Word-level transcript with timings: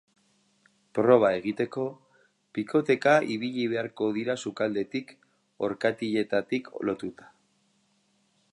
Proba 0.99 1.29
egiteko, 1.41 1.83
bikoteka 2.59 3.13
ibili 3.35 3.65
beharko 3.75 4.09
dira 4.17 4.37
sukaldetik, 4.47 5.13
orkatiletatik 5.69 6.73
lotuta. 6.91 7.33